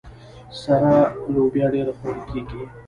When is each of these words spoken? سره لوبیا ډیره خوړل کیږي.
سره 0.61 0.93
لوبیا 1.33 1.65
ډیره 1.73 1.91
خوړل 1.97 2.21
کیږي. 2.31 2.61